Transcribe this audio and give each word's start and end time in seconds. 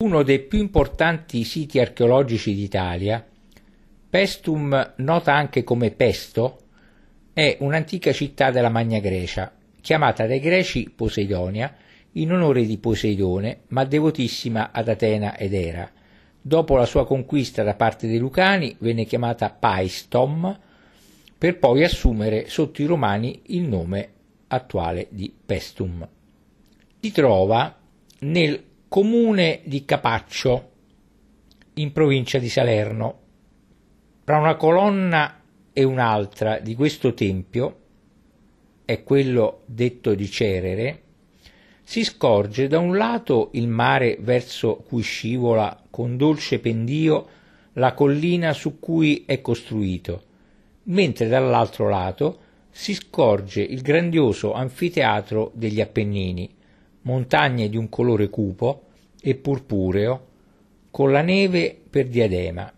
Uno 0.00 0.22
dei 0.22 0.38
più 0.38 0.60
importanti 0.60 1.44
siti 1.44 1.78
archeologici 1.78 2.54
d'Italia, 2.54 3.22
Pestum, 4.08 4.94
nota 4.96 5.34
anche 5.34 5.62
come 5.62 5.90
Pesto, 5.90 6.60
è 7.34 7.58
un'antica 7.60 8.10
città 8.10 8.50
della 8.50 8.70
Magna 8.70 8.98
Grecia, 8.98 9.52
chiamata 9.78 10.26
dai 10.26 10.40
greci 10.40 10.88
Poseidonia 10.88 11.76
in 12.12 12.32
onore 12.32 12.64
di 12.64 12.78
Poseidone, 12.78 13.64
ma 13.68 13.84
devotissima 13.84 14.70
ad 14.72 14.88
Atena 14.88 15.36
ed 15.36 15.52
Era. 15.52 15.90
Dopo 16.40 16.76
la 16.76 16.86
sua 16.86 17.04
conquista 17.04 17.62
da 17.62 17.74
parte 17.74 18.06
dei 18.06 18.18
Lucani 18.18 18.74
venne 18.78 19.04
chiamata 19.04 19.50
Paestom, 19.50 20.58
per 21.36 21.58
poi 21.58 21.84
assumere 21.84 22.48
sotto 22.48 22.80
i 22.80 22.86
Romani 22.86 23.42
il 23.48 23.68
nome 23.68 24.12
attuale 24.48 25.08
di 25.10 25.30
Pestum. 25.44 26.08
Si 27.00 27.12
trova 27.12 27.76
nel 28.20 28.68
comune 28.90 29.60
di 29.66 29.84
Capaccio, 29.84 30.70
in 31.74 31.92
provincia 31.92 32.38
di 32.38 32.48
Salerno. 32.48 33.18
Tra 34.24 34.38
una 34.38 34.56
colonna 34.56 35.42
e 35.72 35.84
un'altra 35.84 36.58
di 36.58 36.74
questo 36.74 37.14
tempio, 37.14 37.76
è 38.84 39.04
quello 39.04 39.62
detto 39.66 40.16
di 40.16 40.28
Cerere, 40.28 41.02
si 41.84 42.02
scorge 42.02 42.66
da 42.66 42.80
un 42.80 42.96
lato 42.96 43.50
il 43.52 43.68
mare 43.68 44.18
verso 44.18 44.78
cui 44.78 45.02
scivola 45.02 45.84
con 45.88 46.16
dolce 46.16 46.58
pendio 46.58 47.28
la 47.74 47.94
collina 47.94 48.52
su 48.52 48.80
cui 48.80 49.22
è 49.24 49.40
costruito, 49.40 50.24
mentre 50.86 51.28
dall'altro 51.28 51.88
lato 51.88 52.38
si 52.70 52.92
scorge 52.94 53.62
il 53.62 53.82
grandioso 53.82 54.52
anfiteatro 54.52 55.52
degli 55.54 55.80
Appennini, 55.80 56.58
montagne 57.02 57.68
di 57.68 57.76
un 57.76 57.88
colore 57.88 58.28
cupo 58.28 58.86
e 59.20 59.34
purpureo, 59.34 60.26
con 60.90 61.12
la 61.12 61.22
neve 61.22 61.78
per 61.88 62.08
diadema, 62.08 62.72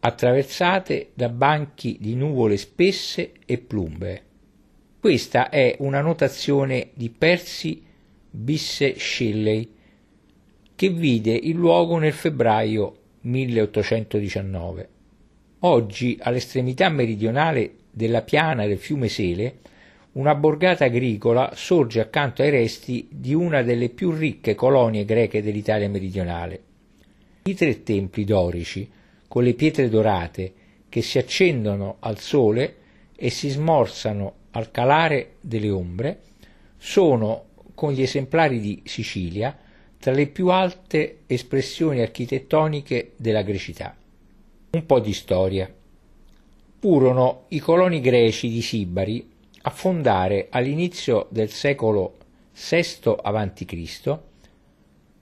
attraversate 0.00 1.10
da 1.14 1.28
banchi 1.28 1.96
di 2.00 2.14
nuvole 2.14 2.56
spesse 2.56 3.32
e 3.46 3.58
plumbe. 3.58 4.22
Questa 5.00 5.48
è 5.48 5.76
una 5.80 6.00
notazione 6.00 6.90
di 6.94 7.10
Percy 7.10 7.82
Bisse 8.30 8.98
Shelley, 8.98 9.72
che 10.74 10.88
vide 10.88 11.32
il 11.32 11.54
luogo 11.54 11.98
nel 11.98 12.12
febbraio 12.12 12.96
1819. 13.20 14.88
Oggi, 15.60 16.18
all'estremità 16.20 16.88
meridionale 16.88 17.76
della 17.90 18.22
piana 18.22 18.66
del 18.66 18.78
fiume 18.78 19.08
Sele, 19.08 19.60
una 20.14 20.34
borgata 20.34 20.84
agricola 20.84 21.52
sorge 21.54 22.00
accanto 22.00 22.42
ai 22.42 22.50
resti 22.50 23.08
di 23.10 23.34
una 23.34 23.62
delle 23.62 23.88
più 23.88 24.12
ricche 24.12 24.54
colonie 24.54 25.04
greche 25.04 25.42
dell'Italia 25.42 25.88
meridionale. 25.88 26.62
I 27.44 27.54
tre 27.54 27.82
templi 27.82 28.24
dorici, 28.24 28.88
con 29.26 29.42
le 29.42 29.54
pietre 29.54 29.88
dorate, 29.88 30.52
che 30.88 31.02
si 31.02 31.18
accendono 31.18 31.96
al 32.00 32.18
sole 32.18 32.76
e 33.16 33.28
si 33.30 33.48
smorzano 33.48 34.34
al 34.52 34.70
calare 34.70 35.34
delle 35.40 35.70
ombre, 35.70 36.20
sono, 36.78 37.46
con 37.74 37.92
gli 37.92 38.02
esemplari 38.02 38.60
di 38.60 38.82
Sicilia, 38.84 39.58
tra 39.98 40.12
le 40.12 40.28
più 40.28 40.48
alte 40.48 41.22
espressioni 41.26 42.00
architettoniche 42.00 43.12
della 43.16 43.42
grecità. 43.42 43.96
Un 44.70 44.86
po' 44.86 45.00
di 45.00 45.12
storia. 45.12 45.72
Furono 46.78 47.46
i 47.48 47.58
coloni 47.58 48.00
greci 48.00 48.48
di 48.48 48.62
Sibari 48.62 49.32
a 49.66 49.70
fondare 49.70 50.48
all'inizio 50.50 51.26
del 51.30 51.48
secolo 51.48 52.16
VI 52.52 53.14
a.C. 53.22 54.18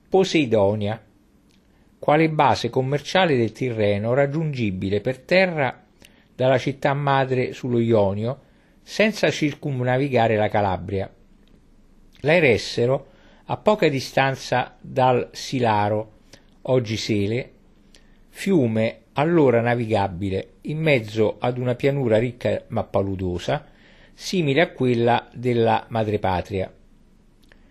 Poseidonia, 0.09 1.01
quale 1.97 2.29
base 2.29 2.69
commerciale 2.69 3.37
del 3.37 3.53
Tirreno 3.53 4.13
raggiungibile 4.13 4.99
per 4.99 5.19
terra 5.19 5.81
dalla 6.35 6.57
città 6.57 6.93
madre 6.93 7.53
sullo 7.53 7.79
Ionio 7.79 8.41
senza 8.83 9.31
circumnavigare 9.31 10.35
la 10.35 10.49
Calabria. 10.49 11.09
La 12.19 12.33
eressero 12.33 13.07
a 13.45 13.55
poca 13.55 13.87
distanza 13.87 14.75
dal 14.79 15.29
Silaro, 15.31 16.11
oggi 16.63 16.97
Sele, 16.97 17.51
fiume 18.27 19.03
allora 19.13 19.61
navigabile 19.61 20.55
in 20.61 20.79
mezzo 20.79 21.37
ad 21.39 21.57
una 21.57 21.75
pianura 21.75 22.17
ricca 22.17 22.63
ma 22.67 22.83
paludosa, 22.83 23.71
simile 24.13 24.61
a 24.61 24.71
quella 24.71 25.27
della 25.33 25.85
madrepatria. 25.89 26.71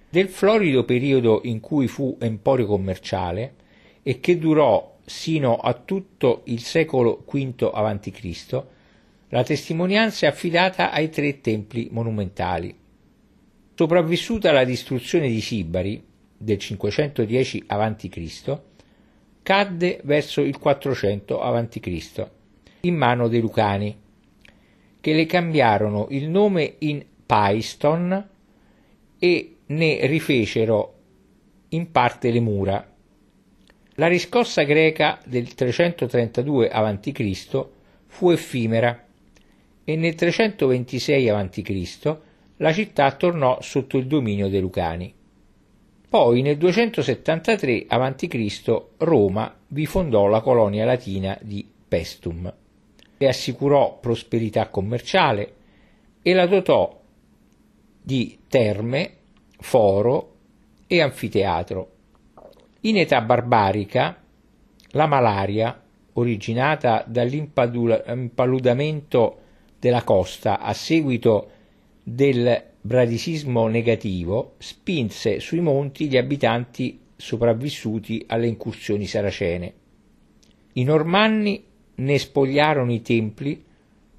Del 0.09 0.29
florido 0.29 0.85
periodo 0.85 1.41
in 1.45 1.61
cui 1.61 1.89
fu 1.89 2.17
emporio 2.21 2.67
commerciale 2.67 3.55
e 4.03 4.21
che 4.21 4.39
durò 4.39 4.99
sino 5.05 5.57
a 5.57 5.73
tutto 5.75 6.43
il 6.47 6.61
secolo 6.61 7.25
V 7.27 7.71
a.C., 7.73 8.63
la 9.29 9.43
testimonianza 9.43 10.27
è 10.27 10.29
affidata 10.29 10.91
ai 10.91 11.09
tre 11.09 11.41
templi 11.41 11.89
monumentali. 11.91 12.77
Sopravvissuta 13.75 14.51
alla 14.51 14.65
distruzione 14.65 15.29
di 15.29 15.41
Sibari 15.41 16.05
del 16.37 16.59
510 16.59 17.65
a.C., 17.67 18.59
cadde 19.43 20.01
verso 20.05 20.41
il 20.43 20.59
400 20.59 21.41
a.C. 21.41 22.27
in 22.83 22.95
mano 22.95 23.29
dei 23.29 23.41
Lucani, 23.41 23.97
che 25.03 25.13
le 25.15 25.27
cambiarono 25.27 26.07
il 26.11 26.29
nome 26.29 26.77
in 26.79 27.05
Paiston 27.27 28.29
e 29.19 29.57
ne 29.67 30.07
rifecero 30.07 30.95
in 31.71 31.91
parte 31.91 32.31
le 32.31 32.39
mura. 32.39 32.89
La 33.97 34.07
riscossa 34.07 34.63
greca 34.63 35.19
del 35.25 35.53
332 35.53 36.71
a.C. 36.71 37.67
fu 38.07 38.31
effimera 38.31 39.05
e 39.83 39.97
nel 39.97 40.15
326 40.15 41.29
a.C. 41.29 42.17
la 42.59 42.73
città 42.73 43.11
tornò 43.11 43.61
sotto 43.61 43.99
il 43.99 44.07
dominio 44.07 44.49
dei 44.49 44.61
Lucani. 44.61 45.13
Poi 46.09 46.43
nel 46.43 46.57
273 46.57 47.87
a.C. 47.89 48.83
Roma 48.99 49.53
vi 49.67 49.85
fondò 49.85 50.29
la 50.29 50.41
colonia 50.41 50.85
latina 50.85 51.37
di 51.43 51.69
Pestum 51.89 52.61
le 53.23 53.29
assicurò 53.29 53.99
prosperità 54.01 54.69
commerciale 54.69 55.55
e 56.23 56.35
la 56.35 56.47
dotò 56.47 57.01
di 58.03 58.41
terme, 58.49 59.17
foro 59.61 60.35
e 60.89 61.01
anfiteatro. 61.01 61.91
In 62.81 62.99
età 62.99 63.21
barbarica 63.21 64.21
la 64.91 65.07
malaria, 65.07 65.81
originata 66.15 67.05
dall'impaludamento 67.07 69.39
della 69.79 70.03
costa 70.03 70.59
a 70.59 70.73
seguito 70.73 71.51
del 72.03 72.61
bradisismo 72.81 73.69
negativo, 73.69 74.55
spinse 74.59 75.39
sui 75.39 75.61
monti 75.61 76.09
gli 76.09 76.17
abitanti 76.17 76.99
sopravvissuti 77.15 78.25
alle 78.27 78.49
incursioni 78.49 79.07
saracene. 79.07 79.75
I 80.73 80.83
normanni 80.83 81.71
ne 81.95 82.19
spogliarono 82.19 82.93
i 82.93 83.03
templi 83.03 83.63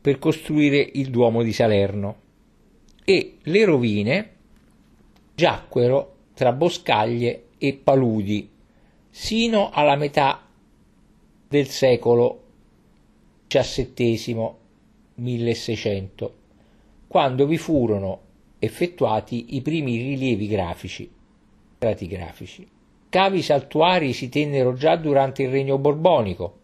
per 0.02 0.20
costruire 0.20 0.90
il 0.94 1.10
Duomo 1.10 1.44
di 1.44 1.54
Salerno 1.54 2.16
e 3.04 3.38
le 3.42 3.66
rovine 3.66 4.30
giacquero 5.36 6.16
tra 6.34 6.52
boscaglie 6.52 7.46
e 7.58 7.74
paludi 7.74 8.50
sino 9.10 9.70
alla 9.72 9.96
metà 9.96 10.46
del 11.48 11.68
secolo 11.68 12.42
XVII 13.48 14.50
1600, 15.16 16.34
quando 17.08 17.46
vi 17.46 17.58
furono 17.58 18.22
effettuati 18.58 19.56
i 19.56 19.62
primi 19.62 19.98
rilievi 19.98 20.48
grafici, 20.48 21.12
stratigrafici. 21.76 22.68
Cavi 23.10 23.44
saltuari 23.44 24.14
si 24.14 24.30
tennero 24.30 24.74
già 24.74 24.96
durante 24.96 25.44
il 25.44 25.50
regno 25.50 25.78
borbonico, 25.78 26.60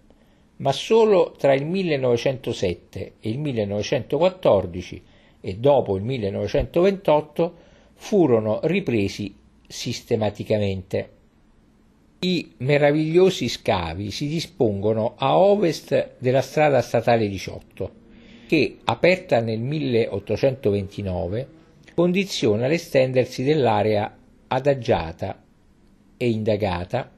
ma 0.59 0.71
solo 0.71 1.33
tra 1.37 1.53
il 1.53 1.65
1907 1.65 3.13
e 3.19 3.29
il 3.29 3.39
1914 3.39 5.03
e 5.41 5.55
dopo 5.55 5.95
il 5.95 6.03
1928 6.03 7.55
furono 7.95 8.59
ripresi 8.63 9.33
sistematicamente. 9.67 11.09
I 12.19 12.53
meravigliosi 12.57 13.47
scavi 13.47 14.11
si 14.11 14.27
dispongono 14.27 15.13
a 15.17 15.37
ovest 15.37 16.15
della 16.17 16.41
strada 16.41 16.81
statale 16.81 17.29
18, 17.29 17.91
che, 18.47 18.79
aperta 18.83 19.39
nel 19.39 19.59
1829, 19.59 21.47
condiziona 21.95 22.67
l'estendersi 22.67 23.43
dell'area 23.43 24.17
adagiata 24.47 25.41
e 26.17 26.29
indagata 26.29 27.09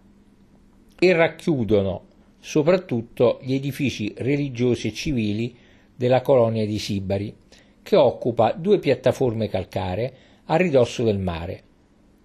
e 1.00 1.14
racchiudono 1.14 2.10
soprattutto 2.42 3.40
gli 3.42 3.54
edifici 3.54 4.14
religiosi 4.18 4.88
e 4.88 4.94
civili 4.94 5.56
della 5.96 6.22
colonia 6.22 6.66
di 6.66 6.80
Sibari, 6.80 7.34
che 7.84 7.96
occupa 7.96 8.52
due 8.52 8.80
piattaforme 8.80 9.48
calcaree 9.48 10.14
a 10.46 10.56
ridosso 10.58 11.04
del 11.04 11.20
mare, 11.20 11.64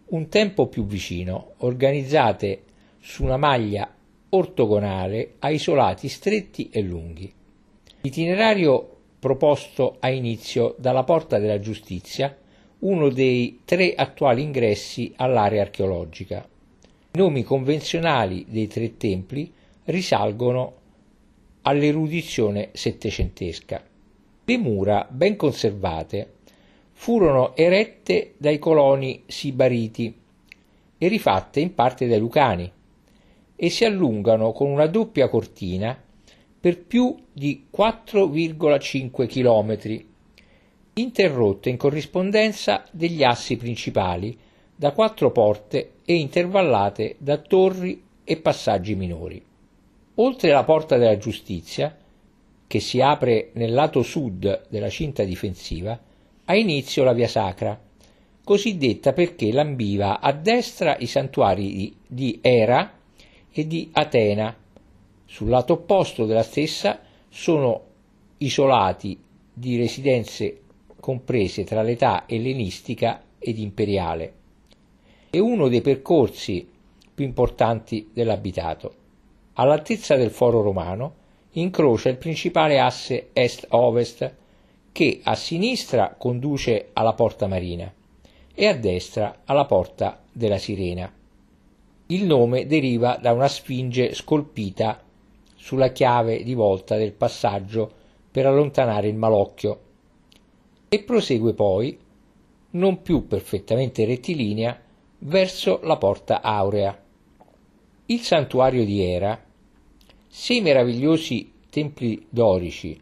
un 0.06 0.28
tempo 0.28 0.66
più 0.66 0.86
vicino, 0.86 1.52
organizzate 1.58 2.62
su 2.98 3.22
una 3.22 3.36
maglia 3.36 3.88
ortogonale 4.30 5.34
a 5.40 5.50
isolati 5.50 6.08
stretti 6.08 6.70
e 6.70 6.80
lunghi. 6.80 7.32
L'itinerario 8.00 8.96
proposto 9.18 9.96
a 10.00 10.08
inizio 10.08 10.74
dalla 10.78 11.04
Porta 11.04 11.38
della 11.38 11.58
Giustizia, 11.60 12.36
uno 12.80 13.08
dei 13.08 13.60
tre 13.64 13.94
attuali 13.94 14.42
ingressi 14.42 15.12
all'area 15.16 15.62
archeologica. 15.62 16.46
I 17.12 17.18
nomi 17.18 17.42
convenzionali 17.42 18.46
dei 18.48 18.66
tre 18.66 18.96
templi 18.96 19.52
risalgono 19.86 20.74
all'erudizione 21.62 22.70
settecentesca. 22.72 23.82
Le 24.44 24.58
mura, 24.58 25.06
ben 25.10 25.36
conservate, 25.36 26.34
furono 26.92 27.54
erette 27.56 28.34
dai 28.36 28.58
coloni 28.58 29.22
sibariti 29.26 30.14
e 30.98 31.08
rifatte 31.08 31.60
in 31.60 31.74
parte 31.74 32.06
dai 32.06 32.18
lucani 32.18 32.70
e 33.54 33.70
si 33.70 33.84
allungano 33.84 34.52
con 34.52 34.70
una 34.70 34.86
doppia 34.86 35.28
cortina 35.28 36.00
per 36.58 36.82
più 36.82 37.14
di 37.32 37.66
4,5 37.76 39.26
km, 39.26 40.04
interrotte 40.94 41.68
in 41.68 41.76
corrispondenza 41.76 42.84
degli 42.90 43.22
assi 43.22 43.56
principali 43.56 44.36
da 44.74 44.92
quattro 44.92 45.30
porte 45.30 45.92
e 46.04 46.14
intervallate 46.14 47.16
da 47.18 47.38
torri 47.38 48.02
e 48.24 48.36
passaggi 48.36 48.94
minori. 48.94 49.42
Oltre 50.18 50.50
la 50.50 50.64
porta 50.64 50.96
della 50.96 51.18
giustizia, 51.18 51.94
che 52.66 52.80
si 52.80 53.00
apre 53.00 53.50
nel 53.54 53.72
lato 53.72 54.02
sud 54.02 54.66
della 54.68 54.88
cinta 54.88 55.24
difensiva, 55.24 55.98
ha 56.44 56.56
inizio 56.56 57.04
la 57.04 57.12
via 57.12 57.28
sacra, 57.28 57.78
cosiddetta 58.42 59.12
perché 59.12 59.52
lambiva 59.52 60.20
a 60.20 60.32
destra 60.32 60.96
i 60.98 61.06
santuari 61.06 61.94
di, 62.06 62.38
Era 62.40 62.98
e 63.52 63.66
di 63.66 63.90
Atena. 63.92 64.56
Sul 65.26 65.48
lato 65.48 65.74
opposto 65.74 66.24
della 66.24 66.42
stessa 66.42 67.00
sono 67.28 67.82
isolati 68.38 69.18
di 69.52 69.76
residenze 69.76 70.60
comprese 70.98 71.64
tra 71.64 71.82
l'età 71.82 72.24
ellenistica 72.26 73.22
ed 73.38 73.58
imperiale. 73.58 74.32
È 75.28 75.38
uno 75.38 75.68
dei 75.68 75.82
percorsi 75.82 76.66
più 77.14 77.24
importanti 77.24 78.10
dell'abitato. 78.12 79.04
All'altezza 79.58 80.16
del 80.16 80.30
foro 80.30 80.60
romano 80.60 81.14
incrocia 81.52 82.10
il 82.10 82.18
principale 82.18 82.78
asse 82.78 83.30
est-ovest 83.32 84.34
che 84.92 85.20
a 85.22 85.34
sinistra 85.34 86.14
conduce 86.18 86.90
alla 86.92 87.14
porta 87.14 87.46
marina 87.46 87.90
e 88.54 88.66
a 88.66 88.74
destra 88.74 89.40
alla 89.46 89.64
porta 89.64 90.22
della 90.30 90.58
Sirena. 90.58 91.10
Il 92.08 92.24
nome 92.24 92.66
deriva 92.66 93.18
da 93.20 93.32
una 93.32 93.48
sfinge 93.48 94.12
scolpita 94.12 95.02
sulla 95.54 95.90
chiave 95.90 96.42
di 96.42 96.52
volta 96.52 96.96
del 96.96 97.12
passaggio 97.12 97.90
per 98.30 98.44
allontanare 98.44 99.08
il 99.08 99.16
malocchio 99.16 99.80
e 100.88 101.02
prosegue 101.02 101.54
poi, 101.54 101.98
non 102.72 103.00
più 103.00 103.26
perfettamente 103.26 104.04
rettilinea, 104.04 104.78
verso 105.20 105.80
la 105.82 105.96
porta 105.96 106.42
aurea. 106.42 107.02
Il 108.06 108.20
santuario 108.20 108.84
di 108.84 109.02
Era 109.02 109.44
se 110.38 110.52
i 110.52 110.60
meravigliosi 110.60 111.50
templi 111.70 112.26
dorici 112.28 113.00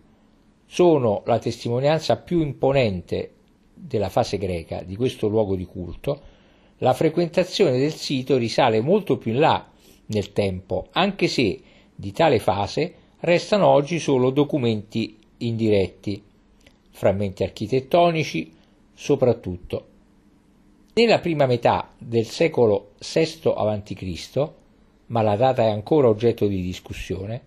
sono 0.67 1.23
la 1.27 1.41
testimonianza 1.41 2.17
più 2.17 2.41
imponente 2.41 3.33
della 3.75 4.09
fase 4.09 4.39
greca 4.39 4.85
di 4.85 4.95
questo 4.95 5.27
luogo 5.27 5.57
di 5.57 5.65
culto, 5.65 6.21
la 6.79 6.93
frequentazione 6.93 7.77
del 7.77 7.93
sito 7.93 8.37
risale 8.37 8.81
molto 8.81 9.19
più 9.19 9.33
in 9.33 9.41
là 9.41 9.69
nel 10.07 10.33
tempo, 10.33 10.87
anche 10.93 11.27
se 11.27 11.61
di 11.93 12.13
tale 12.13 12.39
fase 12.39 12.95
restano 13.19 13.67
oggi 13.67 13.99
solo 13.99 14.31
documenti 14.31 15.19
indiretti, 15.39 16.23
frammenti 16.91 17.43
architettonici 17.43 18.53
soprattutto. 18.95 19.87
Nella 20.95 21.19
prima 21.19 21.47
metà 21.47 21.91
del 21.99 22.27
secolo 22.27 22.93
VI 23.01 23.41
a.C., 23.57 24.63
ma 25.06 25.23
la 25.23 25.37
data 25.37 25.62
è 25.62 25.71
ancora 25.71 26.09
oggetto 26.09 26.47
di 26.47 26.61
discussione, 26.62 27.41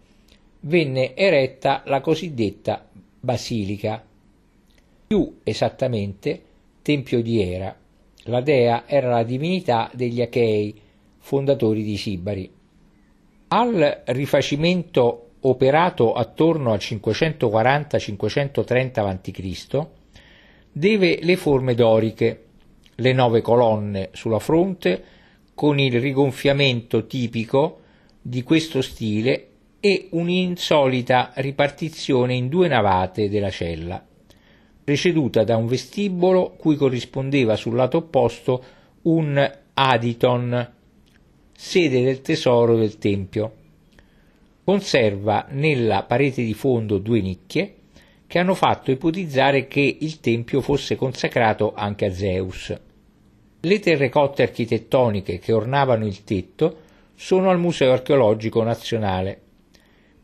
venne 0.62 1.16
eretta 1.16 1.84
la 1.86 2.02
cosiddetta 2.02 2.88
basilica, 3.20 4.04
più 5.08 5.40
esattamente 5.44 6.42
Tempio 6.82 7.22
di 7.22 7.42
Era. 7.42 7.76
La 8.24 8.42
dea 8.42 8.88
era 8.88 9.10
la 9.10 9.24
divinità 9.24 9.90
degli 9.94 10.22
Achei, 10.22 10.78
fondatori 11.18 11.84
di 11.84 11.98
Sibari. 11.98 12.50
Al 13.50 14.02
rifacimento 14.06 15.24
operato 15.42 16.14
attorno 16.14 16.72
al 16.74 16.80
540-530 16.80 19.00
a.C., 19.00 19.86
deve 20.72 21.20
le 21.22 21.36
forme 21.38 21.74
doriche, 21.74 22.44
le 22.96 23.14
nove 23.14 23.42
colonne 23.42 24.10
sulla 24.12 24.40
fronte, 24.40 25.04
con 25.58 25.80
il 25.80 26.00
rigonfiamento 26.00 27.08
tipico 27.08 27.80
di 28.22 28.44
questo 28.44 28.84
stile 28.84 29.48
e 29.80 30.08
un'insolita 30.12 31.32
ripartizione 31.38 32.36
in 32.36 32.48
due 32.48 32.68
navate 32.68 33.28
della 33.28 33.50
cella, 33.50 34.06
preceduta 34.84 35.44
da 35.44 35.58
un 35.58 35.66
vestibolo 35.66 36.52
cui 36.52 36.76
corrispondeva 36.76 37.56
sul 37.56 37.74
lato 37.74 37.98
opposto 37.98 38.64
un 39.02 39.52
aditon, 39.74 40.74
sede 41.54 42.04
del 42.04 42.22
tesoro 42.22 42.76
del 42.76 43.00
tempio. 43.00 43.54
Conserva 44.64 45.48
nella 45.50 46.04
parete 46.04 46.44
di 46.44 46.54
fondo 46.54 47.00
due 47.00 47.20
nicchie 47.20 47.74
che 48.28 48.38
hanno 48.38 48.54
fatto 48.54 48.92
ipotizzare 48.92 49.66
che 49.66 49.98
il 50.02 50.20
tempio 50.20 50.62
fosse 50.62 50.96
consacrato 50.96 51.74
anche 51.74 52.06
a 52.06 52.14
Zeus. 52.14 52.76
Le 53.60 53.80
terrecotte 53.80 54.44
architettoniche 54.44 55.40
che 55.40 55.52
ornavano 55.52 56.06
il 56.06 56.24
tetto 56.24 56.82
sono 57.16 57.50
al 57.50 57.60
Museo 57.60 57.92
archeologico 57.92 58.62
nazionale, 58.62 59.42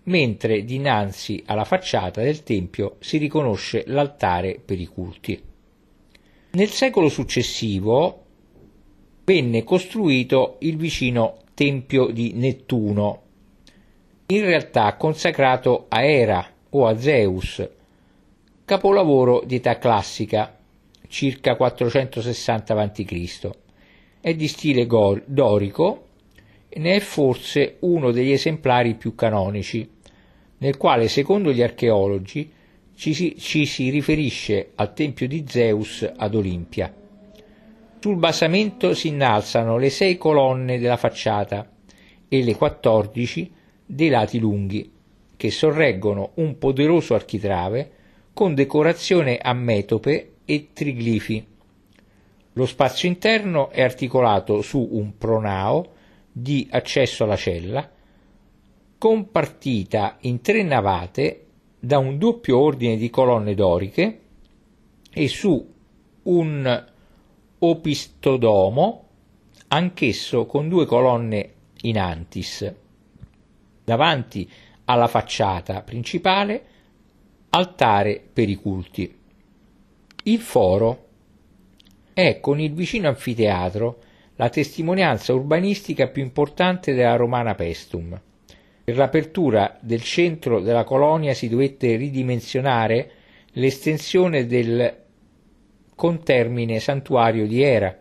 mentre 0.03 0.63
dinanzi 0.63 1.41
alla 1.47 1.63
facciata 1.63 2.21
del 2.21 2.43
tempio 2.43 2.97
si 2.99 3.17
riconosce 3.17 3.85
l'altare 3.87 4.61
per 4.63 4.79
i 4.79 4.85
culti. 4.85 5.41
Nel 6.51 6.69
secolo 6.69 7.09
successivo 7.09 8.23
venne 9.23 9.63
costruito 9.63 10.57
il 10.59 10.77
vicino 10.77 11.39
Tempio 11.55 12.07
di 12.07 12.33
Nettuno, 12.33 13.21
in 14.27 14.41
realtà 14.41 14.95
consacrato 14.95 15.85
a 15.89 16.03
Era 16.03 16.47
o 16.69 16.85
a 16.85 16.97
Zeus, 16.97 17.67
capolavoro 18.65 19.43
di 19.45 19.55
età 19.55 19.77
classica 19.77 20.55
circa 21.13 21.55
460 21.55 22.73
a.C. 22.73 23.49
È 24.19 24.33
di 24.33 24.47
stile 24.47 24.87
dorico 25.25 26.07
e 26.67 26.79
ne 26.79 26.95
è 26.95 26.99
forse 26.99 27.75
uno 27.81 28.09
degli 28.09 28.31
esemplari 28.31 28.95
più 28.95 29.13
canonici, 29.13 29.87
nel 30.57 30.75
quale, 30.75 31.07
secondo 31.07 31.51
gli 31.51 31.61
archeologi, 31.61 32.51
ci 32.95 33.13
si, 33.13 33.35
ci 33.37 33.67
si 33.67 33.91
riferisce 33.91 34.71
al 34.73 34.95
tempio 34.95 35.27
di 35.27 35.45
Zeus 35.47 36.11
ad 36.15 36.33
Olimpia. 36.33 36.91
Sul 37.99 38.15
basamento 38.15 38.95
si 38.95 39.09
innalzano 39.09 39.77
le 39.77 39.91
sei 39.91 40.17
colonne 40.17 40.79
della 40.79 40.97
facciata 40.97 41.69
e 42.27 42.43
le 42.43 42.55
quattordici 42.55 43.51
dei 43.85 44.09
lati 44.09 44.39
lunghi, 44.39 44.91
che 45.37 45.51
sorreggono 45.51 46.31
un 46.35 46.57
poderoso 46.57 47.13
architrave 47.13 47.91
con 48.33 48.55
decorazione 48.55 49.37
a 49.37 49.53
metope 49.53 50.32
e 50.45 50.69
triglifi. 50.73 51.45
Lo 52.53 52.65
spazio 52.65 53.07
interno 53.07 53.69
è 53.69 53.81
articolato 53.81 54.61
su 54.61 54.87
un 54.91 55.17
pronao 55.17 55.93
di 56.31 56.67
accesso 56.71 57.23
alla 57.23 57.35
cella, 57.35 57.89
compartita 58.97 60.17
in 60.21 60.41
tre 60.41 60.63
navate 60.63 61.45
da 61.79 61.97
un 61.97 62.17
doppio 62.17 62.59
ordine 62.59 62.95
di 62.95 63.09
colonne 63.09 63.55
doriche 63.55 64.19
e 65.11 65.27
su 65.27 65.73
un 66.23 66.85
opistodomo, 67.59 69.07
anch'esso 69.67 70.45
con 70.45 70.69
due 70.69 70.85
colonne 70.85 71.53
in 71.81 71.99
antis. 71.99 72.73
Davanti 73.83 74.49
alla 74.85 75.07
facciata 75.07 75.81
principale, 75.81 76.65
altare 77.49 78.23
per 78.31 78.49
i 78.49 78.55
culti. 78.55 79.21
Il 80.25 80.39
foro 80.39 81.07
è 82.13 82.39
con 82.39 82.57
il 82.61 82.73
vicino 82.73 83.09
anfiteatro 83.09 83.99
la 84.37 84.47
testimonianza 84.47 85.33
urbanistica 85.33 86.07
più 86.07 86.23
importante 86.23 86.93
della 86.93 87.17
romana 87.17 87.55
Pestum. 87.55 88.17
Per 88.85 88.95
l'apertura 88.95 89.77
del 89.81 90.01
centro 90.01 90.61
della 90.61 90.85
colonia 90.85 91.33
si 91.33 91.49
dovette 91.49 91.97
ridimensionare 91.97 93.11
l'estensione 93.51 94.45
del 94.45 94.97
contermine 95.93 96.79
santuario 96.79 97.45
di 97.45 97.61
Era 97.61 97.99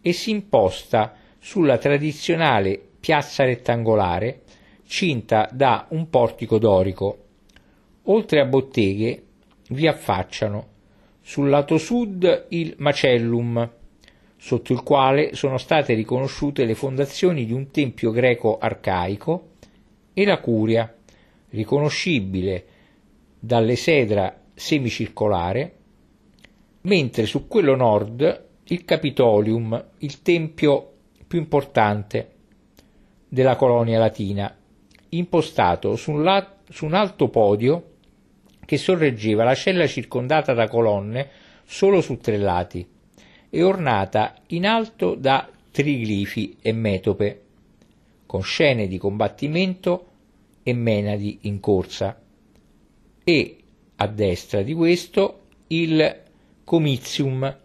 e 0.00 0.12
si 0.12 0.30
imposta 0.30 1.16
sulla 1.40 1.78
tradizionale 1.78 2.80
piazza 3.00 3.44
rettangolare 3.44 4.42
cinta 4.86 5.48
da 5.52 5.86
un 5.88 6.08
portico 6.08 6.58
dorico. 6.58 7.18
Oltre 8.04 8.40
a 8.40 8.44
botteghe 8.44 9.22
vi 9.70 9.88
affacciano 9.88 10.70
sul 11.22 11.48
lato 11.48 11.78
sud 11.78 12.46
il 12.48 12.74
Macellum, 12.78 13.70
sotto 14.36 14.72
il 14.72 14.82
quale 14.82 15.34
sono 15.34 15.56
state 15.56 15.94
riconosciute 15.94 16.64
le 16.64 16.74
fondazioni 16.74 17.46
di 17.46 17.52
un 17.52 17.70
tempio 17.70 18.10
greco 18.10 18.58
arcaico, 18.58 19.50
e 20.12 20.24
la 20.24 20.38
Curia, 20.40 20.92
riconoscibile 21.50 22.64
dall'esedra 23.38 24.36
semicircolare, 24.52 25.76
mentre 26.82 27.26
su 27.26 27.46
quello 27.46 27.76
nord 27.76 28.46
il 28.64 28.84
Capitolium, 28.84 29.84
il 29.98 30.22
tempio 30.22 30.90
più 31.26 31.38
importante 31.38 32.30
della 33.28 33.56
colonia 33.56 33.98
latina, 33.98 34.54
impostato 35.10 35.94
su 35.96 36.10
un, 36.10 36.22
la- 36.24 36.56
su 36.68 36.84
un 36.84 36.94
alto 36.94 37.28
podio 37.28 37.90
che 38.64 38.76
sorreggeva 38.76 39.44
la 39.44 39.54
cella 39.54 39.86
circondata 39.86 40.52
da 40.54 40.68
colonne 40.68 41.28
solo 41.64 42.00
su 42.00 42.18
tre 42.18 42.38
lati 42.38 42.86
e 43.50 43.62
ornata 43.62 44.34
in 44.48 44.66
alto 44.66 45.14
da 45.14 45.48
triglifi 45.70 46.58
e 46.60 46.72
metope, 46.72 47.42
con 48.26 48.42
scene 48.42 48.86
di 48.88 48.98
combattimento 48.98 50.06
e 50.62 50.72
menadi 50.72 51.40
in 51.42 51.60
corsa, 51.60 52.20
e 53.24 53.56
a 53.96 54.06
destra 54.06 54.62
di 54.62 54.74
questo 54.74 55.40
il 55.68 56.20
comizium, 56.64 57.58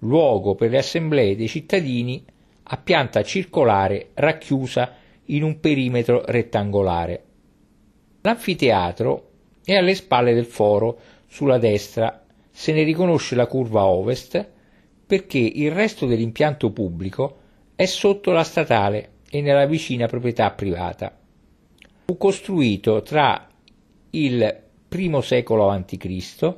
luogo 0.00 0.54
per 0.54 0.70
le 0.70 0.78
assemblee 0.78 1.36
dei 1.36 1.48
cittadini 1.48 2.24
a 2.62 2.76
pianta 2.76 3.22
circolare 3.22 4.10
racchiusa 4.14 4.94
in 5.26 5.42
un 5.42 5.60
perimetro 5.60 6.22
rettangolare. 6.26 7.24
L'anfiteatro 8.22 9.29
è 9.70 9.76
alle 9.76 9.94
spalle 9.94 10.34
del 10.34 10.46
foro, 10.46 10.98
sulla 11.28 11.58
destra 11.58 12.24
se 12.50 12.72
ne 12.72 12.82
riconosce 12.82 13.36
la 13.36 13.46
curva 13.46 13.84
ovest 13.84 14.48
perché 15.06 15.38
il 15.38 15.70
resto 15.70 16.06
dell'impianto 16.06 16.72
pubblico 16.72 17.38
è 17.76 17.86
sotto 17.86 18.32
la 18.32 18.42
statale 18.42 19.12
e 19.30 19.40
nella 19.40 19.66
vicina 19.66 20.06
proprietà 20.06 20.50
privata. 20.50 21.16
Fu 22.06 22.16
costruito 22.16 23.02
tra 23.02 23.48
il 24.10 24.62
I 24.88 25.18
secolo 25.22 25.70
a.C. 25.70 26.54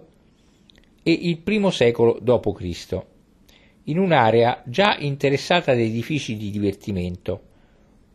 e 1.02 1.12
il 1.12 1.42
I 1.44 1.70
secolo 1.70 2.18
d.C., 2.18 3.00
in 3.84 3.98
un'area 3.98 4.62
già 4.64 4.96
interessata 4.98 5.74
da 5.74 5.80
edifici 5.80 6.36
di 6.36 6.50
divertimento. 6.50 7.42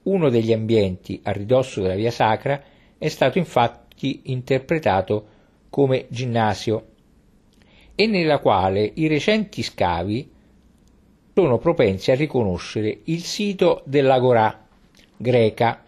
Uno 0.03 0.29
degli 0.29 0.53
ambienti 0.53 1.19
a 1.23 1.31
ridosso 1.31 1.81
della 1.81 1.95
via 1.95 2.11
sacra 2.11 2.63
è 2.97 3.07
stato 3.09 3.37
infatti 3.37 3.86
interpretato 4.05 5.27
come 5.69 6.05
ginnasio 6.09 6.87
e 7.95 8.05
nella 8.07 8.39
quale 8.39 8.91
i 8.95 9.07
recenti 9.07 9.63
scavi 9.63 10.31
sono 11.33 11.57
propensi 11.57 12.11
a 12.11 12.15
riconoscere 12.15 12.99
il 13.05 13.23
sito 13.23 13.81
dell'agorà 13.85 14.65
greca 15.17 15.81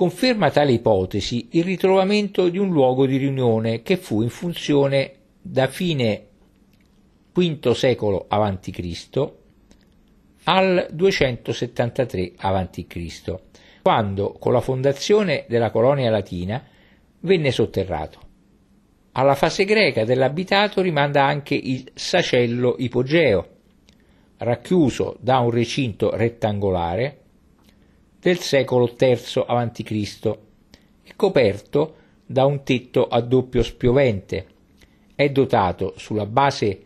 Conferma 0.00 0.50
tale 0.50 0.72
ipotesi 0.72 1.48
il 1.50 1.62
ritrovamento 1.62 2.48
di 2.48 2.56
un 2.56 2.70
luogo 2.70 3.04
di 3.04 3.18
riunione 3.18 3.82
che 3.82 3.98
fu 3.98 4.22
in 4.22 4.30
funzione 4.30 5.12
da 5.42 5.66
fine 5.66 6.26
V 7.34 7.70
secolo 7.72 8.24
a.C. 8.26 9.28
al 10.44 10.86
273 10.90 12.32
a.C., 12.34 13.34
quando 13.82 14.32
con 14.38 14.54
la 14.54 14.62
fondazione 14.62 15.44
della 15.48 15.70
colonia 15.70 16.08
latina 16.08 16.64
venne 17.20 17.50
sotterrato. 17.50 18.18
Alla 19.12 19.34
fase 19.34 19.64
greca 19.64 20.04
dell'abitato 20.04 20.80
rimanda 20.80 21.24
anche 21.24 21.54
il 21.54 21.90
sacello 21.94 22.76
ipogeo, 22.78 23.48
racchiuso 24.38 25.16
da 25.20 25.38
un 25.38 25.50
recinto 25.50 26.14
rettangolare 26.14 27.18
del 28.20 28.38
secolo 28.38 28.94
III 28.98 29.44
a.C. 29.46 30.38
e 31.02 31.12
coperto 31.16 31.94
da 32.24 32.44
un 32.44 32.62
tetto 32.62 33.08
a 33.08 33.20
doppio 33.20 33.62
spiovente. 33.62 34.46
È 35.14 35.28
dotato 35.30 35.94
sulla 35.96 36.26
base 36.26 36.82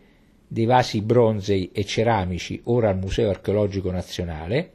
dei 0.47 0.65
vasi 0.65 1.03
bronzei 1.03 1.71
e 1.73 1.85
ceramici 1.85 2.61
ora 2.65 2.89
al 2.89 2.99
Museo 2.99 3.29
archeologico 3.29 3.91
nazionale 3.91 4.73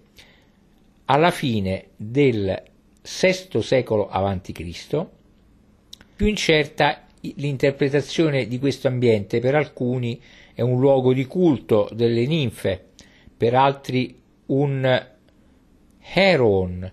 alla 1.12 1.32
fine 1.32 1.90
del 1.96 2.64
VI 3.02 3.62
secolo 3.62 4.10
a.C. 4.10 5.08
Più 6.20 6.28
incerta 6.28 7.06
l'interpretazione 7.22 8.46
di 8.46 8.60
questo 8.60 8.90
ambiente, 8.90 9.40
per 9.40 9.56
alcuni 9.56 10.22
è 10.54 10.60
un 10.60 10.78
luogo 10.78 11.14
di 11.14 11.24
culto 11.24 11.88
delle 11.94 12.26
ninfe, 12.26 12.88
per 13.38 13.54
altri 13.56 14.20
un 14.48 15.08
Heron, 16.14 16.92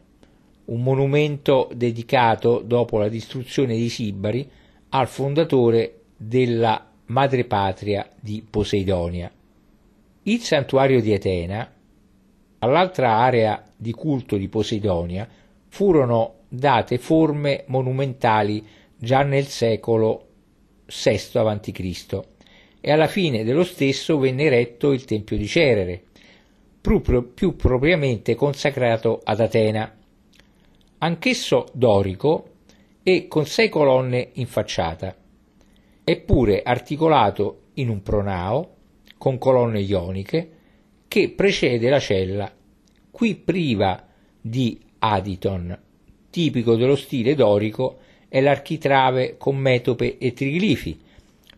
un 0.67 0.81
monumento 0.81 1.69
dedicato 1.75 2.63
dopo 2.65 2.99
la 2.99 3.09
distruzione 3.09 3.75
di 3.75 3.89
Sibari 3.89 4.49
al 4.91 5.09
fondatore 5.09 6.03
della 6.17 6.89
madrepatria 7.07 8.09
di 8.21 8.47
Poseidonia. 8.49 9.29
Il 10.23 10.39
santuario 10.39 11.01
di 11.01 11.13
Atena, 11.13 11.69
all'altra 12.61 13.17
area 13.17 13.61
di 13.77 13.91
culto 13.91 14.37
di 14.37 14.47
Poseidonia, 14.47 15.29
furono 15.67 16.43
date 16.49 16.99
forme 16.99 17.65
monumentali 17.67 18.76
già 18.99 19.23
nel 19.23 19.47
secolo 19.47 20.27
VI 20.87 21.39
a.C. 21.39 22.21
e 22.81 22.93
alla 22.93 23.09
fine 23.09 23.45
dello 23.45 23.65
stesso 23.65 24.19
venne 24.19 24.45
eretto 24.45 24.93
il 24.93 25.05
Tempio 25.05 25.37
di 25.37 25.47
Cerere, 25.47 26.03
più 27.35 27.57
propriamente 27.57 28.35
consacrato 28.35 29.21
ad 29.25 29.41
Atena, 29.41 29.93
anch'esso 30.99 31.67
dorico 31.73 32.51
e 33.03 33.27
con 33.27 33.45
sei 33.45 33.69
colonne 33.69 34.31
in 34.35 34.47
facciata, 34.47 35.15
eppure 36.05 36.63
articolato 36.63 37.63
in 37.75 37.89
un 37.89 38.03
pronao 38.03 38.75
con 39.19 39.39
colonne 39.39 39.81
ioniche 39.81 40.51
che 41.09 41.31
precede 41.31 41.89
la 41.89 41.99
cella, 41.99 42.53
qui 43.11 43.35
priva 43.35 44.07
di 44.41 44.81
aditon, 44.99 45.79
tipico 46.31 46.77
dello 46.77 46.97
stile 46.97 47.35
dorico 47.35 47.99
è 48.37 48.41
l'architrave 48.43 49.39
con 49.39 49.57
metope 49.57 50.19
e 50.19 50.35
triglifi, 50.35 51.01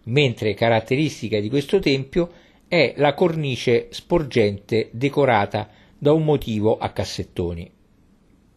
mentre 0.05 0.55
caratteristica 0.55 1.41
di 1.41 1.49
questo 1.49 1.81
tempio 1.81 2.31
è 2.69 2.95
la 2.99 3.15
cornice 3.15 3.89
sporgente 3.91 4.89
decorata 4.93 5.71
da 5.99 6.13
un 6.13 6.23
motivo 6.23 6.79
a 6.79 6.91
cassettoni. 6.91 7.69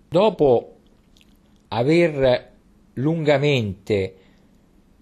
Dopo 0.07 0.75
aver 1.69 2.51
lungamente 2.93 4.15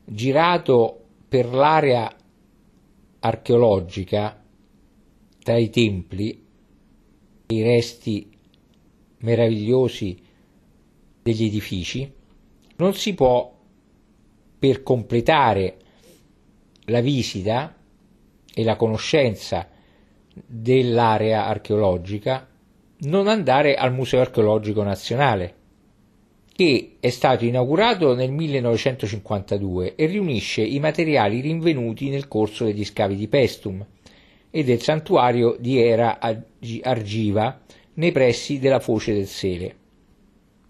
girato 0.06 1.04
per 1.28 1.48
l'area 1.48 2.10
archeologica 3.20 4.42
tra 5.44 5.58
i 5.58 5.70
templi, 5.70 6.42
i 7.48 7.62
resti 7.64 8.30
meravigliosi 9.18 10.18
degli 11.22 11.44
edifici, 11.44 12.14
non 12.80 12.94
si 12.94 13.14
può, 13.14 13.56
per 14.60 14.84
completare 14.84 15.78
la 16.86 17.00
visita, 17.00 17.74
e 18.60 18.64
la 18.64 18.76
conoscenza 18.76 19.70
dell'area 20.46 21.46
archeologica, 21.46 22.46
non 23.02 23.28
andare 23.28 23.76
al 23.76 23.94
Museo 23.94 24.20
archeologico 24.20 24.84
nazionale, 24.84 25.56
che 26.52 26.98
è 27.00 27.10
stato 27.10 27.46
inaugurato 27.46 28.16
nel 28.16 28.32
1952 28.32 29.96
e 29.96 30.06
riunisce 30.08 30.62
i 30.62 30.80
materiali 30.80 31.40
rinvenuti 31.40 32.10
nel 32.10 32.28
corso 32.28 32.66
degli 32.66 32.84
scavi 32.84 33.16
di 33.16 33.30
Pestum 33.30 33.86
e 34.50 34.64
del 34.66 34.82
santuario 34.82 35.56
di 35.58 35.80
Era 35.80 36.20
Argiva 36.82 37.62
nei 37.94 38.12
pressi 38.12 38.60
della 38.60 38.82
Foce 38.82 39.14
del 39.14 39.28
Sele. 39.28 39.76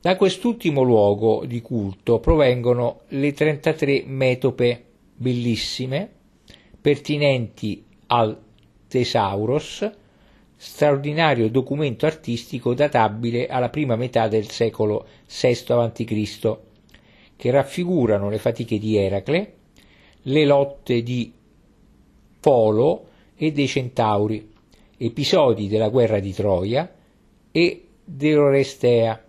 Da 0.01 0.15
quest'ultimo 0.15 0.81
luogo 0.81 1.43
di 1.45 1.59
culto 1.61 2.19
provengono 2.19 3.01
le 3.09 3.33
33 3.33 4.03
metope 4.05 4.85
bellissime 5.13 6.09
pertinenti 6.79 7.83
al 8.07 8.41
Tesauros, 8.87 9.91
straordinario 10.55 11.49
documento 11.49 12.05
artistico 12.05 12.73
databile 12.73 13.47
alla 13.47 13.67
prima 13.67 13.97
metà 13.97 14.29
del 14.29 14.49
secolo 14.49 15.05
VI 15.27 15.65
a.C., 15.67 16.57
che 17.35 17.51
raffigurano 17.51 18.29
le 18.29 18.37
fatiche 18.37 18.79
di 18.79 18.95
Eracle, 18.95 19.53
le 20.21 20.45
lotte 20.45 21.03
di 21.03 21.33
Polo 22.39 23.07
e 23.35 23.51
dei 23.51 23.67
Centauri, 23.67 24.49
episodi 24.97 25.67
della 25.67 25.89
guerra 25.89 26.19
di 26.19 26.31
Troia 26.31 26.89
e 27.51 27.87
dell'Orestea, 28.01 29.25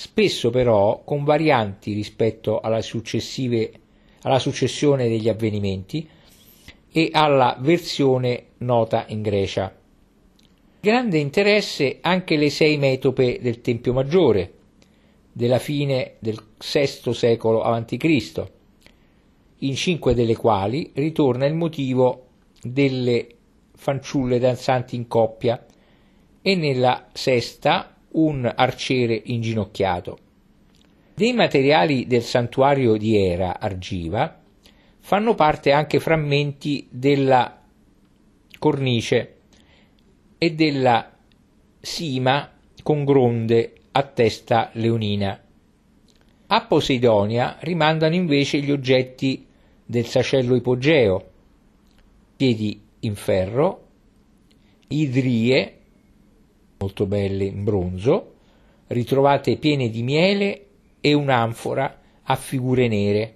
spesso 0.00 0.48
però 0.48 1.02
con 1.04 1.24
varianti 1.24 1.92
rispetto 1.92 2.60
alla, 2.60 2.80
alla 4.22 4.38
successione 4.38 5.08
degli 5.08 5.28
avvenimenti 5.28 6.08
e 6.90 7.10
alla 7.12 7.58
versione 7.60 8.44
nota 8.58 9.04
in 9.08 9.20
Grecia. 9.20 9.76
Grande 10.80 11.18
interesse 11.18 11.98
anche 12.00 12.38
le 12.38 12.48
sei 12.48 12.78
metope 12.78 13.40
del 13.42 13.60
Tempio 13.60 13.92
Maggiore, 13.92 14.54
della 15.32 15.58
fine 15.58 16.14
del 16.18 16.42
VI 16.56 17.12
secolo 17.12 17.60
a.C., 17.60 18.44
in 19.58 19.74
cinque 19.74 20.14
delle 20.14 20.34
quali 20.34 20.92
ritorna 20.94 21.44
il 21.44 21.54
motivo 21.54 22.28
delle 22.62 23.26
fanciulle 23.74 24.38
danzanti 24.38 24.96
in 24.96 25.06
coppia 25.06 25.62
e 26.40 26.54
nella 26.54 27.08
sesta 27.12 27.96
un 28.12 28.50
arciere 28.54 29.20
inginocchiato. 29.24 30.18
Dei 31.14 31.32
materiali 31.32 32.06
del 32.06 32.22
santuario 32.22 32.96
di 32.96 33.16
Era 33.16 33.60
Argiva 33.60 34.40
fanno 35.00 35.34
parte 35.34 35.72
anche 35.72 36.00
frammenti 36.00 36.86
della 36.90 37.60
cornice 38.58 39.36
e 40.38 40.54
della 40.54 41.16
sima 41.80 42.50
con 42.82 43.04
gronde 43.04 43.74
a 43.92 44.02
testa 44.02 44.70
leonina. 44.74 45.42
A 46.46 46.66
Poseidonia 46.66 47.58
rimandano 47.60 48.14
invece 48.14 48.58
gli 48.60 48.70
oggetti 48.70 49.46
del 49.84 50.06
sacello 50.06 50.54
ipogeo, 50.54 51.30
piedi 52.36 52.80
in 53.00 53.14
ferro, 53.14 53.86
idrie, 54.88 55.79
molto 56.80 57.04
belle 57.04 57.44
in 57.44 57.62
bronzo, 57.62 58.36
ritrovate 58.86 59.58
piene 59.58 59.90
di 59.90 60.02
miele 60.02 60.64
e 61.00 61.12
un'anfora 61.12 62.00
a 62.22 62.36
figure 62.36 62.88
nere 62.88 63.34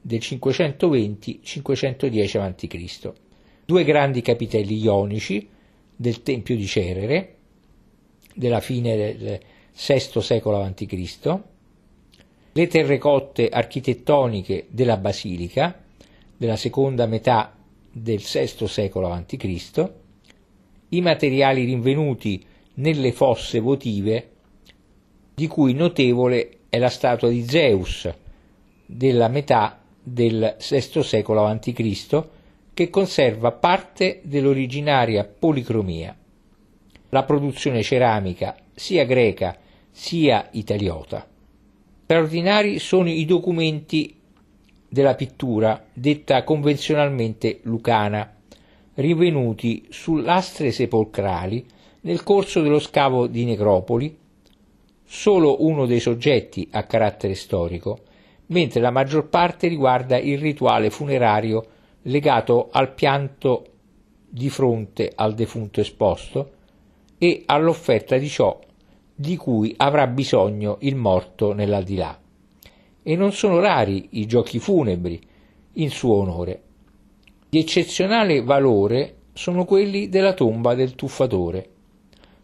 del 0.00 0.18
520-510 0.18 2.38
a.C. 2.38 3.12
Due 3.64 3.84
grandi 3.84 4.22
capitelli 4.22 4.76
ionici 4.76 5.48
del 5.94 6.22
Tempio 6.22 6.56
di 6.56 6.66
Cerere 6.66 7.36
della 8.34 8.58
fine 8.60 9.16
del 9.16 9.38
VI 9.72 10.20
secolo 10.20 10.60
a.C., 10.62 11.38
le 12.52 12.66
terrecotte 12.66 13.48
architettoniche 13.48 14.66
della 14.68 14.96
Basilica 14.96 15.84
della 16.36 16.56
seconda 16.56 17.06
metà 17.06 17.56
del 17.92 18.18
VI 18.18 18.66
secolo 18.66 19.12
a.C., 19.12 20.06
i 20.90 21.00
materiali 21.00 21.64
rinvenuti 21.64 22.44
nelle 22.74 23.12
fosse 23.12 23.60
votive, 23.60 24.30
di 25.34 25.46
cui 25.46 25.74
notevole 25.74 26.58
è 26.68 26.78
la 26.78 26.88
statua 26.88 27.28
di 27.28 27.46
Zeus 27.46 28.08
della 28.86 29.28
metà 29.28 29.80
del 30.02 30.56
VI 30.58 31.02
secolo 31.02 31.44
a.C., 31.46 32.24
che 32.72 32.90
conserva 32.90 33.52
parte 33.52 34.20
dell'originaria 34.22 35.24
policromia. 35.24 36.16
La 37.10 37.24
produzione 37.24 37.82
ceramica, 37.82 38.56
sia 38.74 39.04
greca 39.04 39.56
sia 39.90 40.48
italiota. 40.52 41.26
Straordinari 42.04 42.78
sono 42.78 43.10
i 43.10 43.24
documenti 43.24 44.14
della 44.88 45.14
pittura, 45.14 45.84
detta 45.92 46.44
convenzionalmente 46.44 47.60
lucana, 47.64 48.37
rinvenuti 48.98 49.86
su 49.90 50.16
lastre 50.16 50.72
sepolcrali 50.72 51.64
nel 52.02 52.22
corso 52.22 52.62
dello 52.62 52.80
scavo 52.80 53.26
di 53.26 53.44
necropoli, 53.44 54.16
solo 55.04 55.64
uno 55.64 55.86
dei 55.86 56.00
soggetti 56.00 56.68
a 56.72 56.84
carattere 56.84 57.34
storico, 57.34 58.00
mentre 58.46 58.80
la 58.80 58.90
maggior 58.90 59.28
parte 59.28 59.68
riguarda 59.68 60.18
il 60.18 60.38
rituale 60.38 60.90
funerario 60.90 61.66
legato 62.02 62.68
al 62.70 62.92
pianto 62.92 63.66
di 64.28 64.50
fronte 64.50 65.12
al 65.14 65.34
defunto 65.34 65.80
esposto 65.80 66.50
e 67.18 67.42
all'offerta 67.46 68.16
di 68.16 68.28
ciò 68.28 68.58
di 69.14 69.36
cui 69.36 69.74
avrà 69.76 70.06
bisogno 70.06 70.76
il 70.80 70.94
morto 70.94 71.52
nell'aldilà. 71.52 72.18
E 73.02 73.16
non 73.16 73.32
sono 73.32 73.58
rari 73.58 74.08
i 74.12 74.26
giochi 74.26 74.58
funebri 74.58 75.20
in 75.74 75.90
suo 75.90 76.16
onore. 76.16 76.62
Di 77.50 77.60
eccezionale 77.60 78.42
valore 78.42 79.14
sono 79.32 79.64
quelli 79.64 80.10
della 80.10 80.34
tomba 80.34 80.74
del 80.74 80.94
tuffatore, 80.94 81.70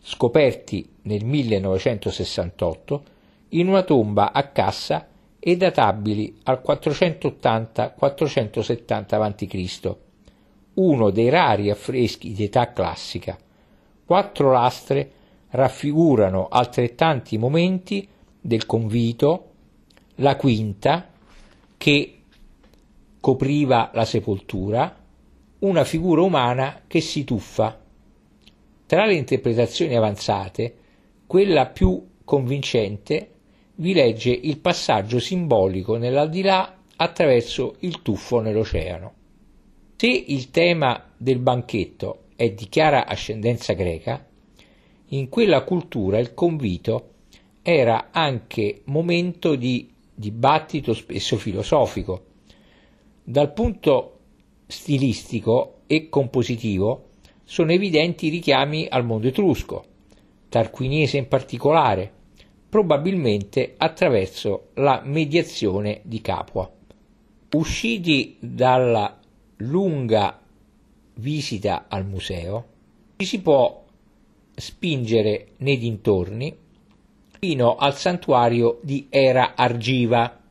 scoperti 0.01 0.89
nel 1.03 1.27
1968 1.27 3.03
in 3.51 3.69
una 3.69 3.83
tomba 3.83 4.33
a 4.33 4.49
cassa 4.49 5.07
e 5.39 5.59
databili 5.59 6.39
al 6.45 6.63
480-470 6.67 9.21
a.C., 9.21 9.95
uno 10.73 11.11
dei 11.11 11.29
rari 11.29 11.69
affreschi 11.69 12.33
di 12.33 12.45
età 12.45 12.73
classica. 12.73 13.37
Quattro 14.07 14.53
lastre 14.53 15.11
raffigurano 15.51 16.49
altrettanti 16.49 17.37
momenti 17.37 18.09
del 18.41 18.65
convito, 18.65 19.51
la 20.17 20.37
quinta 20.37 21.11
che 21.77 22.21
copriva 23.25 23.91
la 23.95 24.05
sepoltura, 24.05 25.03
una 25.61 25.85
figura 25.85 26.21
umana 26.21 26.83
che 26.87 27.01
si 27.01 27.25
tuffa. 27.25 27.81
Tra 28.85 29.07
le 29.07 29.15
interpretazioni 29.15 29.97
avanzate, 29.97 30.75
quella 31.27 31.65
più 31.65 32.07
convincente 32.23 33.31
vi 33.77 33.95
legge 33.95 34.29
il 34.31 34.59
passaggio 34.59 35.21
simbolico 35.21 35.97
nell'aldilà 35.97 36.83
attraverso 36.97 37.77
il 37.79 38.03
tuffo 38.03 38.41
nell'oceano. 38.41 39.15
Se 39.97 40.07
il 40.07 40.51
tema 40.51 41.11
del 41.17 41.39
banchetto 41.39 42.25
è 42.37 42.51
di 42.51 42.69
chiara 42.69 43.07
ascendenza 43.07 43.73
greca, 43.73 44.23
in 45.07 45.31
quella 45.31 45.63
cultura 45.63 46.19
il 46.19 46.35
convito 46.35 47.13
era 47.63 48.09
anche 48.11 48.83
momento 48.85 49.55
di 49.55 49.91
dibattito 50.15 50.93
spesso 50.93 51.39
filosofico. 51.39 52.33
Dal 53.27 53.55
punto 53.55 54.19
stilistico 54.67 55.77
e 55.87 56.11
compositivo 56.11 57.09
sono 57.43 57.73
evidenti 57.73 58.29
richiami 58.29 58.87
al 58.87 59.07
mondo 59.07 59.29
etrusco, 59.29 59.83
tarquiniese 60.51 61.17
in 61.17 61.27
particolare, 61.27 62.13
probabilmente 62.69 63.77
attraverso 63.79 64.69
la 64.75 65.01
mediazione 65.03 66.03
di 66.03 66.21
Capua. 66.21 66.71
Usciti 67.55 68.37
dalla 68.41 69.19
lunga 69.57 70.39
visita 71.15 71.87
al 71.89 72.05
museo, 72.05 72.67
ci 73.17 73.25
si 73.25 73.41
può 73.41 73.87
spingere 74.55 75.53
nei 75.59 75.79
dintorni 75.79 76.55
fino 77.39 77.77
al 77.77 77.97
santuario 77.97 78.81
di 78.83 79.07
Era 79.09 79.55
Argiva, 79.57 80.43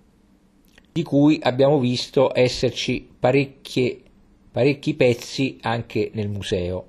di 0.93 1.01
cui 1.01 1.39
abbiamo 1.41 1.79
visto 1.79 2.31
esserci 2.33 3.09
parecchi 3.19 4.93
pezzi 4.95 5.57
anche 5.61 6.11
nel 6.13 6.29
museo. 6.29 6.85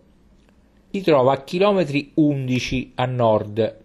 Si 0.91 1.01
trova 1.01 1.33
a 1.33 1.43
chilometri 1.43 2.13
11 2.15 2.93
a 2.97 3.07
nord, 3.07 3.79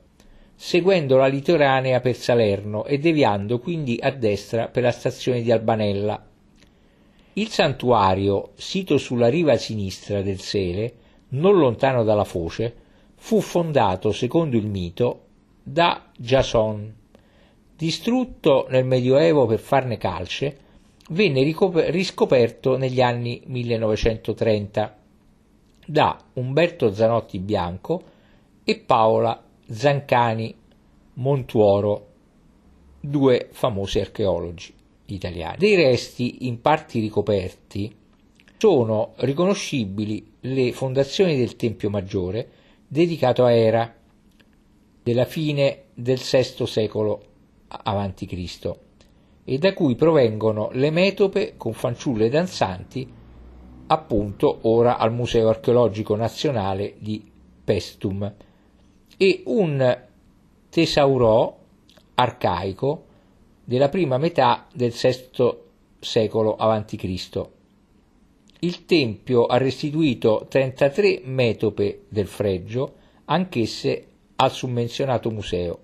seguendo 0.53 1.15
la 1.15 1.27
litoranea 1.27 2.01
per 2.01 2.17
Salerno 2.17 2.83
e 2.83 2.99
deviando 2.99 3.59
quindi 3.59 3.97
a 3.99 4.11
destra 4.11 4.67
per 4.67 4.83
la 4.83 4.91
stazione 4.91 5.41
di 5.41 5.51
Albanella. 5.53 6.21
Il 7.33 7.47
santuario, 7.47 8.51
sito 8.55 8.97
sulla 8.97 9.29
riva 9.29 9.55
sinistra 9.55 10.21
del 10.21 10.41
Sele, 10.41 10.93
non 11.29 11.57
lontano 11.57 12.03
dalla 12.03 12.25
foce, 12.25 12.75
fu 13.15 13.39
fondato, 13.39 14.11
secondo 14.11 14.57
il 14.57 14.65
mito, 14.65 15.21
da 15.63 16.11
Jason. 16.17 16.97
Distrutto 17.79 18.67
nel 18.67 18.83
Medioevo 18.83 19.45
per 19.45 19.59
farne 19.59 19.95
calce, 19.95 20.57
venne 21.11 21.43
riscoperto 21.91 22.75
negli 22.75 22.99
anni 22.99 23.41
1930 23.45 24.97
da 25.85 26.21
Umberto 26.33 26.93
Zanotti 26.93 27.39
Bianco 27.39 28.03
e 28.65 28.79
Paola 28.79 29.41
Zancani 29.65 30.53
Montuoro, 31.13 32.07
due 32.99 33.47
famosi 33.49 34.01
archeologi 34.01 34.73
italiani. 35.05 35.55
Dei 35.59 35.75
resti 35.75 36.47
in 36.47 36.59
parti 36.59 36.99
ricoperti 36.99 37.95
sono 38.57 39.13
riconoscibili 39.19 40.33
le 40.41 40.73
fondazioni 40.73 41.37
del 41.37 41.55
Tempio 41.55 41.89
Maggiore 41.89 42.49
dedicato 42.85 43.45
a 43.45 43.53
Era 43.53 43.95
della 45.01 45.25
fine 45.25 45.83
del 45.93 46.19
VI 46.19 46.67
secolo 46.67 47.23
a.C. 47.69 48.75
e 49.45 49.57
da 49.57 49.73
cui 49.73 49.95
provengono 49.95 50.69
le 50.73 50.91
metope 50.91 51.53
con 51.55 51.73
fanciulle 51.73 52.29
danzanti 52.29 53.17
appunto 53.87 54.59
ora 54.63 54.97
al 54.97 55.11
Museo 55.11 55.49
archeologico 55.49 56.15
nazionale 56.15 56.95
di 56.99 57.31
Pestum 57.63 58.33
e 59.17 59.43
un 59.45 60.01
tesaurò 60.69 61.57
arcaico 62.15 63.05
della 63.63 63.89
prima 63.89 64.17
metà 64.17 64.67
del 64.73 64.91
VI 64.91 65.57
secolo 65.99 66.55
a.C. 66.55 67.47
Il 68.61 68.85
Tempio 68.85 69.45
ha 69.45 69.57
restituito 69.57 70.45
33 70.49 71.21
metope 71.23 72.05
del 72.09 72.27
fregio, 72.27 72.93
anch'esse 73.25 74.05
al 74.35 74.51
summenzionato 74.51 75.31
museo. 75.31 75.79